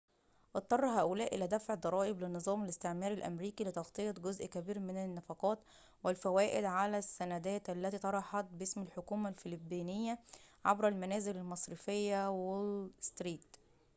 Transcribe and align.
اضطر 0.55 0.85
هؤلاء 0.85 1.35
إلى 1.35 1.47
دفع 1.47 1.73
الضرائب 1.73 2.19
للنظام 2.21 2.63
الاستعماري 2.63 3.13
الأميركي 3.13 3.63
لتغطية 3.63 4.11
جزء 4.11 4.45
كبير 4.45 4.79
من 4.79 4.97
النفقات 4.97 5.59
والفوائد 6.03 6.63
على 6.65 6.97
السندات 6.97 7.69
التي 7.69 7.97
طرحت 7.97 8.45
باسم 8.45 8.81
الحكومة 8.81 9.29
الفلبينية 9.29 10.19
عبر 10.65 10.87
المنازل 10.87 11.37
المصرفية 11.37 12.29
وول 12.29 12.91
ستريت 13.01 13.55